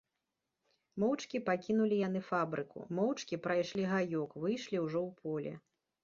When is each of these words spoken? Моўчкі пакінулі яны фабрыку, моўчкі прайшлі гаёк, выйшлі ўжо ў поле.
Моўчкі 1.01 1.41
пакінулі 1.49 1.99
яны 2.07 2.21
фабрыку, 2.29 2.79
моўчкі 2.99 3.39
прайшлі 3.43 3.83
гаёк, 3.91 4.33
выйшлі 4.45 4.77
ўжо 4.87 4.99
ў 5.03 5.11
поле. 5.27 5.53